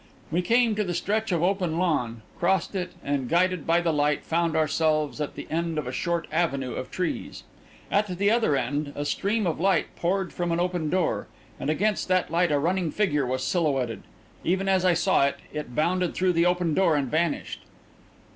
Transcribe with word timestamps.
We 0.31 0.41
came 0.41 0.73
to 0.73 0.83
the 0.83 0.95
stretch 0.95 1.31
of 1.31 1.43
open 1.43 1.77
lawn, 1.77 2.23
crossed 2.39 2.73
it, 2.73 2.93
and, 3.03 3.29
guided 3.29 3.67
by 3.67 3.81
the 3.81 3.93
light, 3.93 4.23
found 4.25 4.55
ourselves 4.55 5.21
at 5.21 5.35
the 5.35 5.45
end 5.51 5.77
of 5.77 5.85
a 5.85 5.91
short 5.91 6.25
avenue 6.31 6.73
of 6.73 6.89
trees. 6.89 7.43
At 7.91 8.07
the 8.07 8.31
other 8.31 8.55
end, 8.57 8.93
a 8.95 9.05
stream 9.05 9.45
of 9.45 9.59
light 9.59 9.95
poured 9.95 10.33
from 10.33 10.51
an 10.51 10.59
open 10.59 10.89
door, 10.89 11.27
and 11.59 11.69
against 11.69 12.07
that 12.07 12.31
light 12.31 12.51
a 12.51 12.57
running 12.57 12.89
figure 12.89 13.27
was 13.27 13.43
silhouetted. 13.43 14.01
Even 14.43 14.67
as 14.67 14.85
I 14.85 14.95
saw 14.95 15.27
it, 15.27 15.37
it 15.53 15.75
bounded 15.75 16.15
through 16.15 16.33
the 16.33 16.47
open 16.47 16.73
door 16.73 16.95
and 16.95 17.07
vanished. 17.07 17.59